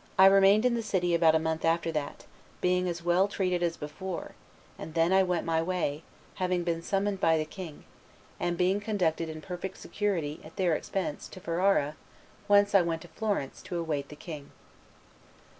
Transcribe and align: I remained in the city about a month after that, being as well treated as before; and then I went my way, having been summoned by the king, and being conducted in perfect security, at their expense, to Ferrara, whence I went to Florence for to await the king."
I 0.18 0.26
remained 0.26 0.64
in 0.64 0.74
the 0.74 0.82
city 0.82 1.14
about 1.14 1.36
a 1.36 1.38
month 1.38 1.64
after 1.64 1.92
that, 1.92 2.24
being 2.60 2.88
as 2.88 3.04
well 3.04 3.28
treated 3.28 3.62
as 3.62 3.76
before; 3.76 4.32
and 4.76 4.94
then 4.94 5.12
I 5.12 5.22
went 5.22 5.46
my 5.46 5.62
way, 5.62 6.02
having 6.42 6.64
been 6.64 6.82
summoned 6.82 7.20
by 7.20 7.38
the 7.38 7.44
king, 7.44 7.84
and 8.40 8.58
being 8.58 8.80
conducted 8.80 9.28
in 9.28 9.40
perfect 9.40 9.78
security, 9.78 10.40
at 10.42 10.56
their 10.56 10.74
expense, 10.74 11.28
to 11.28 11.38
Ferrara, 11.40 11.94
whence 12.48 12.74
I 12.74 12.82
went 12.82 13.02
to 13.02 13.08
Florence 13.14 13.60
for 13.60 13.66
to 13.66 13.78
await 13.78 14.08
the 14.08 14.16
king." 14.16 14.50